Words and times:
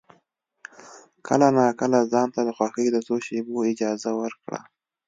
کله 1.27 1.47
ناکله 1.57 1.99
ځان 2.11 2.27
ته 2.35 2.39
د 2.47 2.49
خوښۍ 2.57 2.87
د 2.91 2.97
څو 3.07 3.15
شېبو 3.25 3.67
اجازه 3.71 4.11
ورکړه. 4.21 4.59